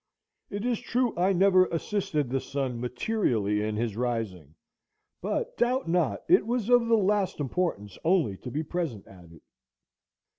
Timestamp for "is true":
0.65-1.15